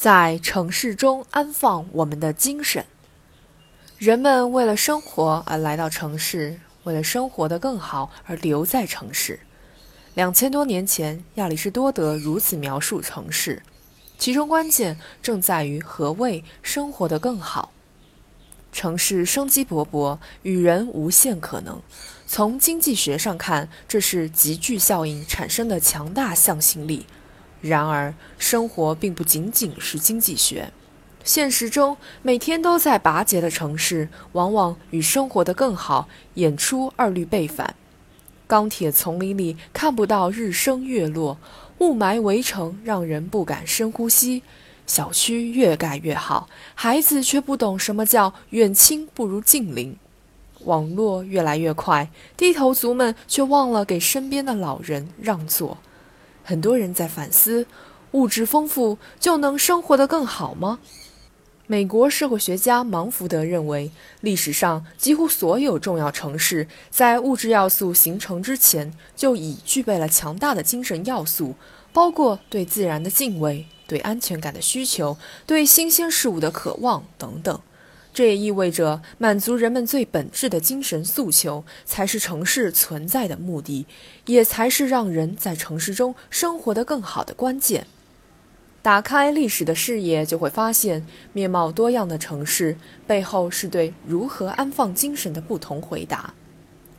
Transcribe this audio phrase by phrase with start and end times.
[0.00, 2.86] 在城市中安放我们的精神。
[3.98, 9.40] 人们为了生活而来到城市，为了生活的更好而留在城市。
[10.14, 13.62] 两千多年前，亚里士多德如此描述城市，
[14.16, 17.70] 其中关键正在于何谓生活的更好。
[18.72, 21.78] 城市生机勃勃，与人无限可能。
[22.26, 27.04] 从经济学上看，这是集聚效应产生的强大向心力。
[27.60, 30.72] 然而，生活并不仅仅是经济学。
[31.22, 37.74] 现实中，每天都在拔节的城市，往往与生活的更好演出二律背反。
[38.46, 41.38] 钢铁丛林里看不到日升月落，
[41.78, 44.42] 雾霾围城让人不敢深呼吸。
[44.86, 49.94] 小区越盖越好，孩子却不懂什么叫远亲不如近邻。
[50.64, 55.78] 网络越来越快，低头族们却忘了给身边的老人让座。
[56.44, 57.66] 很多人在反思：
[58.12, 60.78] 物质丰富就能生活得更好吗？
[61.66, 71.54] 美国社会学家芒福德认为，历史上几乎所有重要城市在物质要素形成之前就已具备了强大的精神要素，
[71.92, 75.16] 包括对自然的敬畏、对安全感的需求、
[75.46, 77.60] 对新鲜事物的渴望等等。
[78.12, 83.86] 这也意味着，满足人们最本质的精神诉求才是城市存在的目的，
[84.26, 87.86] 也才是让人在城市中生活得更好的关键。
[88.82, 96.34] 打开历史的视野，就会发现面貌多样的城市背后是对如何安放精神的不同回答。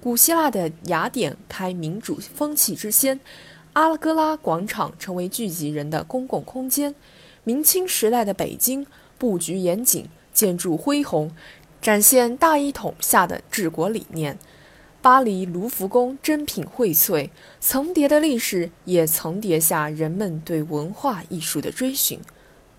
[0.00, 3.20] 古希腊的雅典开民主风气之先，
[3.74, 6.92] 阿拉戈拉广场成为聚集人的公共空间；
[7.44, 8.86] 明清时代的北京
[9.18, 11.32] 布局严谨，建筑恢宏，
[11.80, 14.38] 展现大一统下的治国理念。
[15.00, 22.20] 巴黎卢浮宫珍品荟萃，层叠的历史也层叠下人们对文化艺术的追寻。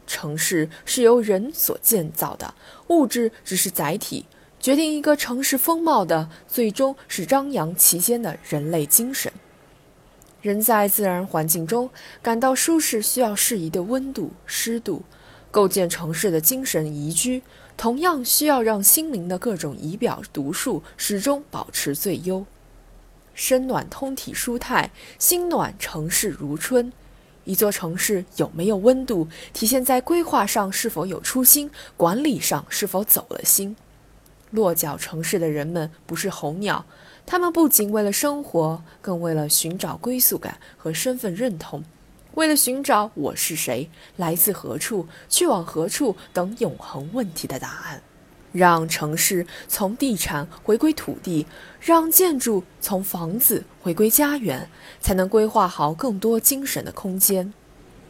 [0.05, 2.53] 城市是由人所建造的，
[2.89, 4.27] 物质只是载体。
[4.59, 9.31] 决定一个城市风貌的，最终是张扬其间的人类精神。
[10.42, 11.89] 人在自然环境中
[12.21, 15.02] 感到舒适，需要适宜的温度、湿度。
[15.57, 17.41] 构建城市的精神宜居，
[17.75, 22.45] 同样需要让心灵的各种仪表读数始终保持最优。
[23.33, 26.93] 身暖通体舒泰，心暖城市如春。
[27.45, 33.75] 一座城市有没有温度，体现在规划上是否有初心，管理上是否走了心。
[34.51, 36.85] 落脚城市的人们不是候鸟，
[37.25, 41.83] 他们不仅为了生活，更为了寻找归宿感和身份认同。
[42.37, 48.03] 为了寻找我是谁、来自何处、去往何处等永恒问题的答案，
[48.52, 51.48] 让城市从地产回归土地，
[51.81, 54.70] 让建筑从房子回归家园，
[55.02, 57.52] 才能规划好更多精神的空间。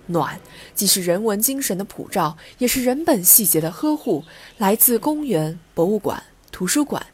[0.07, 0.41] 暖
[0.75, 4.25] 既是人文精神的普照，也是人本细节的呵护，
[4.57, 6.21] 来自公园、博物馆、
[6.51, 7.07] 图书馆。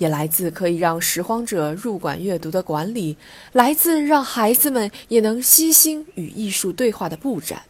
[0.00, 3.18] 也来自可以让拾荒者入馆阅读的管理，
[3.52, 7.64] 来自让孩子们也能悉心与艺术对话的布展。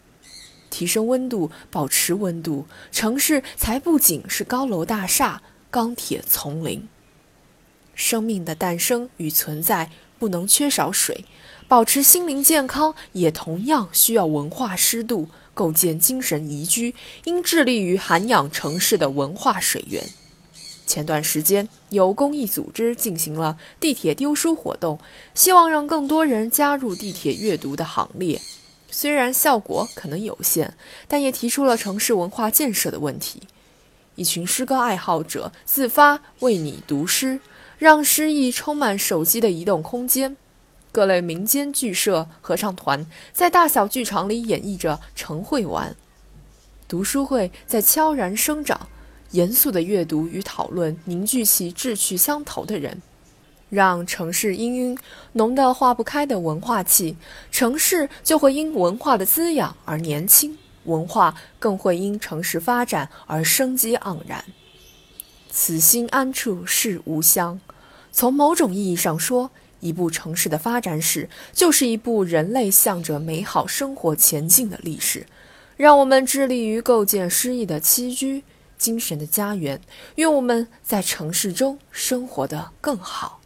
[0.70, 5.42] 提升温度，保持温度，城市才不仅是高楼大厦、
[5.72, 6.88] 钢铁丛林。
[7.96, 11.24] 生命的诞生与存在不能缺少水，
[11.66, 15.28] 保持心灵健康也同样需要文化湿度。
[15.52, 20.02] 构建精神宜居，应致力于涵养城市的文化水源。
[20.90, 24.98] 前段时间，有公益组织进行了地铁丢书活动，
[25.36, 28.40] 希望让更多人加入地铁阅读的行列。
[28.90, 30.74] 虽然效果可能有限，
[31.06, 33.42] 但也提出了城市文化建设的问题。
[34.16, 37.38] 一群诗歌爱好者自发为你读诗，
[37.78, 40.36] 让诗意充满手机的移动空间。
[40.90, 45.92] 各类民间剧社、合唱团在大小剧场里演绎着《晨会玩》，
[46.88, 48.88] 读书会在悄然生长。
[49.32, 53.00] 严肃的阅读与讨论凝聚起志趣相投的人，
[53.68, 54.98] 让城市氤氲
[55.34, 57.16] 浓得化不开的文化气，
[57.52, 64.44] 城市就会因文化的滋养而年轻，文化更会因城市发展而生机盎然。
[65.48, 67.60] 此心安处是吾乡。
[68.12, 75.26] 从某种意义上说，一部城市的发展史，就是一部人类向着美好生活前进的历史。
[75.76, 78.42] 让我们致力于构建诗意的栖居。
[78.80, 79.78] 精神的家园，
[80.14, 83.39] 愿我们在城市中生活的更好。